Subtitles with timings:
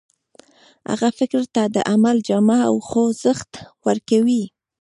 [0.89, 3.51] هغه فکر ته د عمل جامه او خوځښت
[3.87, 4.43] ورکوي.